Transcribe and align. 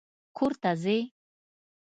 کور 0.37 0.51
ته 0.61 0.71
ځې؟ 0.81 0.97